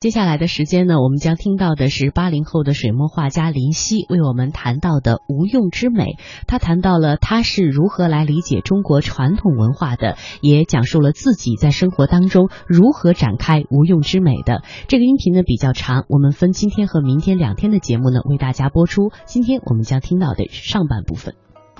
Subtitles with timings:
[0.00, 6.16] 接下来的时间呢，我们将听到的是八零后的水墨画家林夕为我们谈到的无用之美。
[6.46, 14.62] 他谈到了他是如何来理解中国传统文化的，也讲述了自己在生活当中如何展开无用之美的。
[14.86, 19.10] 这个音频呢比较长，我们分今天和明天两天的节目呢为大家播出。
[19.26, 21.34] 今天我们将听到的是上半部分。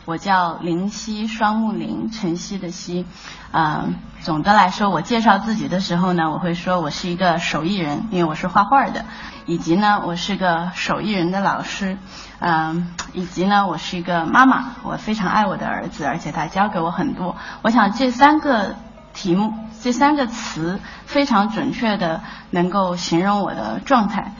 [0.09, 3.05] 我叫林夕，双木林，晨曦的曦。
[3.53, 9.05] 嗯，总的来说，我介绍自己的时候呢，我会说我是一个手艺人，因为我是画画的，
[9.45, 11.99] 以及呢，我是个手艺人的老师，
[12.39, 17.37] 嗯，以及呢，我是一个妈妈，我非常爱我的儿子，而且他教给我很多。
[17.61, 18.77] 我想这三个
[19.13, 19.53] 题目，
[19.83, 24.33] 这三个词非常准确的能够形容我的状态。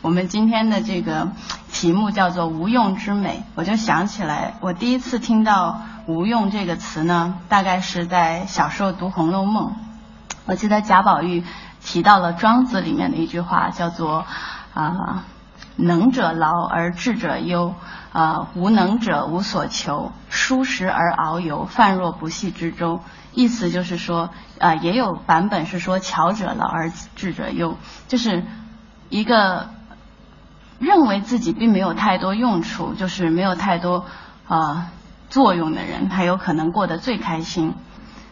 [0.00, 1.32] 我们今天的这个
[1.78, 9.68] 题目叫做“无用之美”，我就想起来，我第一次听到“无用”这个词呢，大概是在小时候读《红楼梦》。
[10.44, 11.44] 我记得贾宝玉
[11.80, 14.26] 提到了庄子里面的一句话，叫做
[14.74, 15.22] “啊，
[15.76, 17.76] 能者劳而智者忧，
[18.12, 22.98] 啊，无能者无所求，疏食而遨游，泛若不系之舟。”
[23.32, 27.76] 意思就是说，啊，也有版本是说“巧者劳而智者忧”，
[28.08, 28.44] 就是
[29.10, 29.77] 一个。
[30.78, 34.04] 认为自己并没有太多用处，就是没有太多
[34.46, 34.90] 啊
[35.28, 37.74] 作用的人，他有可能过得最开心。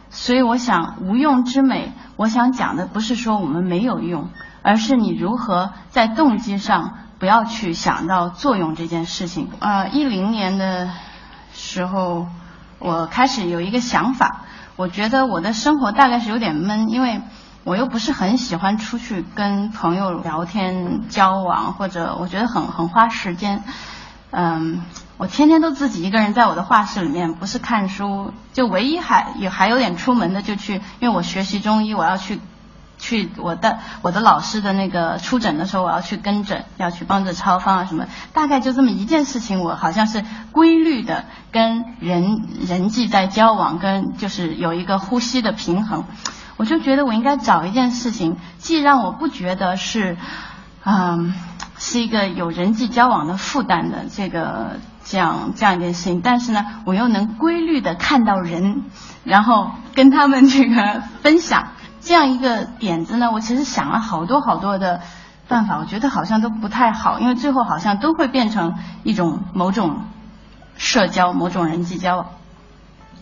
[0.09, 4.29] 所以我想，无用之美，我想讲的不是说我们没有用，
[4.61, 9.49] 而是你如何在动机上不要去想到作用这件事情。
[9.59, 10.89] 呃，一零年的
[11.53, 12.27] 时候，
[12.79, 14.45] 我开始有一个想法，
[14.77, 17.21] 我觉得我的生活大概是有点闷，因为。
[17.67, 23.61] 我又不是很喜欢出去跟朋友聊天交往，或者我觉得很很花时间。
[24.31, 24.83] 嗯，
[25.17, 32.39] 我天天都自己一个人在我的画室里面，不是看书，就唯一还有还有点出门的，就去，因为我学习中医，我要去
[32.97, 46.05] 去我的我的老师的那个出诊的时候，我要去跟诊，要去帮着抄方啊什么，大概就这么一件事情，我好像是规律的跟人人际在交往，跟就是有一个呼吸的平衡。
[46.57, 50.17] 我就觉得我应该找一件事情，既让我不觉得是，
[50.83, 51.33] 嗯，
[51.77, 58.85] 是一个有人际交往的负担的这个这样这样一件事情，但是呢，我又能规律的看到人，
[59.23, 61.67] 然后跟他们这个分享
[62.01, 65.01] 这样一个点子呢，我其实想了好多好多的
[65.47, 70.05] 办法，我觉得好像都不太好，因为最后好像都会变成一种某种
[70.75, 72.29] 社交、某种人际交往。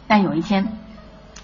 [0.07, 0.71] 但有一天，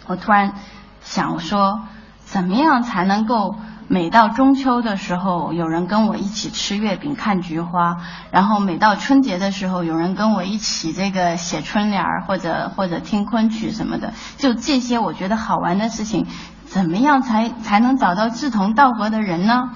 [0.07, 0.53] 我突然。
[1.01, 1.81] 想说，
[2.23, 3.55] 怎么样才能够
[3.87, 7.97] 每到中秋的时候有人跟我一起吃月饼看菊花，
[8.31, 16.25] 然后每到春节的时候有人跟我一起这个写春联儿或者或者听昆曲什么的，就这些我觉得好玩的事情，
[16.65, 19.71] 怎么样才才能找到志同道合的人呢？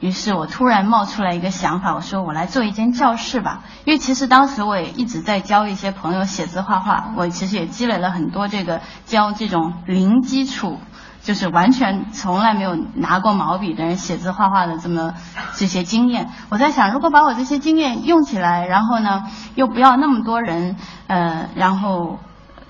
[0.00, 3.64] 于是我突然冒出来一个想法，我说我来做一间教室吧。
[3.84, 10.78] 因为其实当时我也一直在教一些朋友写字画画，我其实也积累了很多这个教这种零基础，
[11.22, 15.12] 就是完全从来没有拿过毛笔的人写字画画的这么
[15.54, 16.30] 这些经验。
[16.48, 19.24] 我在想，如果把我这些经验用起来，然后呢，
[19.54, 20.76] 又不要那么多人，
[21.08, 22.18] 呃，然后。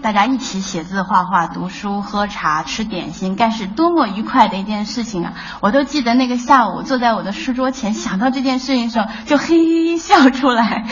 [0.02, 5.34] 大家一起写字、画画、读书、喝茶、吃点心，该是多么愉快的一件事情啊！
[5.60, 10.86] 我都记得那个下午，坐在我的书桌前，想到这件事情的时候，就嘿嘿笑出来。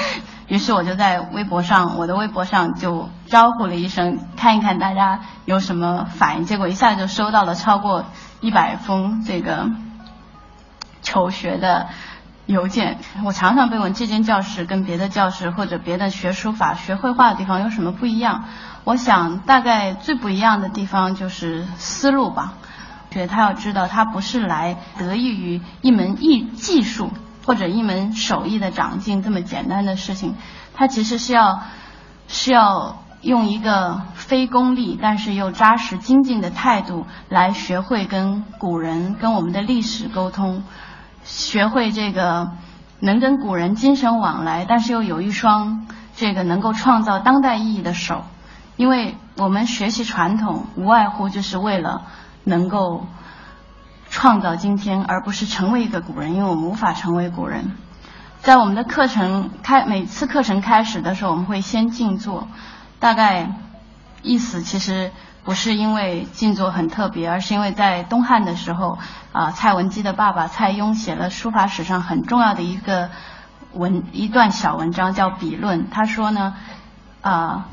[0.47, 6.45] 于是我就在微博上，我的微博上就招呼了一声，看一看大家有什么反应。
[6.45, 8.05] 结果一下就收到了超过
[8.41, 9.69] 一百封这个
[11.01, 11.89] 求学的
[12.49, 12.99] 邮件。
[13.25, 18.45] 我常常被问这间教室跟别的教室或者别的学书法、学绘画的地方有什么不一样。
[18.85, 22.55] 我想，大概最不一样的地方就是思路吧。
[23.11, 27.11] 觉得他要知道，他不是来得益于一门艺技术
[27.45, 30.35] 或者一门手艺的长进这么简单的事情。
[30.75, 31.61] 他其实是要
[32.29, 40.63] 是要用一个非功利但是又扎实精进的态度来学会跟古人、跟我们的历史沟通，
[41.25, 42.53] 学会这个
[43.01, 45.87] 能跟古人精神往来，但是又有一双
[46.17, 48.25] 这个能够创造当代意义的手。
[48.77, 52.03] 因为我们学习传统，无外乎就是为了
[52.45, 53.07] 能够
[54.09, 56.35] 创造今天，而不是成为一个古人。
[56.35, 57.73] 因为我们无法成为古人。
[58.41, 62.47] 在我们的课程开每次课程开始的时候，我们会先静坐，
[63.01, 63.53] 大概
[64.23, 65.11] 意思其实
[65.49, 68.99] 不是因为静坐很特别，而是因为在东汉的时候，
[69.33, 73.09] 啊，蔡文姬的爸爸蔡邕写了书法史上很重要的一个
[73.73, 75.85] 文一段小文章，叫《笔论》。
[75.91, 76.55] 他说呢，
[77.23, 77.67] 啊。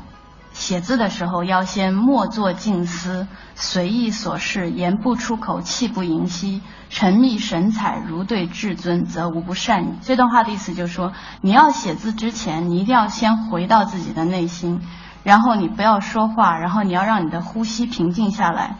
[0.54, 9.88] 写字的时候要先默坐静思，随意所事，言不出口，气不盈息，沉迷神采，如对至尊，则无不善矣。
[10.00, 11.12] 这段话的意思就是说，
[11.42, 14.80] 你要写字之前，你一定要先回到自己的内心，
[15.26, 18.76] 然后你不要说话，然后你要让你的呼吸平静下来，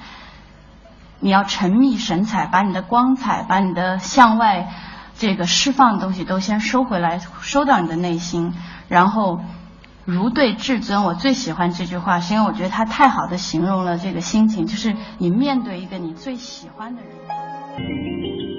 [1.19, 4.69] 你要沉迷神采，把你的光彩，把你的向外
[5.17, 8.55] 这个释放的东西都先收回来，收到你的内心，
[8.89, 9.41] 然后。
[10.09, 18.56] 如对至尊，我最喜欢这句话，是因为我觉得它太好的形容了这个心情，就是你面对一个你最喜欢的人。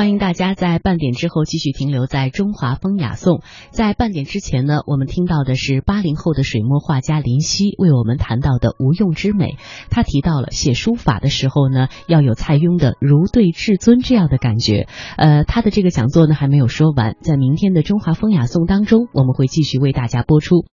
[0.00, 3.42] 欢迎大家在半点之后继续停留在中华风雅颂。
[3.70, 9.58] 在半点之前呢，我们听到的是八零后的水墨画家林夕为我们谈到的无用之美。
[9.90, 14.88] 他提到了写书法的时候呢，要有蔡邕的如对至尊这样的感觉。
[15.18, 20.64] 呃，他的这个讲座呢还没有说完，在明天的中华风雅颂当中，我们会继续为大家播出。